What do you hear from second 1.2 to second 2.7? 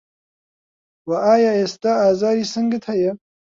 ئایا ئێستا ئازاری